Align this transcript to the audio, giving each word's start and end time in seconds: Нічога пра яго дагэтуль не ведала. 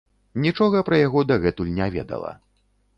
Нічога 0.45 0.81
пра 0.89 0.95
яго 1.07 1.23
дагэтуль 1.35 1.73
не 1.79 1.93
ведала. 1.99 2.37